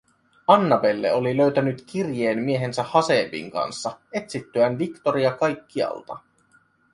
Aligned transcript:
Annabelle 0.47 1.11
oli 1.13 1.37
löytänyt 1.37 1.81
kirjeen 1.87 2.39
miehensä 2.41 2.83
Haseebin 2.83 3.51
kanssa 3.51 3.99
etsittyään 4.13 4.79
Victoria 4.79 5.31
kaikkialta. 5.31 6.17